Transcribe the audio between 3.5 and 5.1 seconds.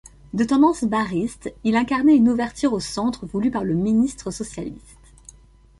par le ministre socialiste.